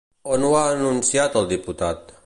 [0.35, 2.15] On ho ha anunciat el diputat?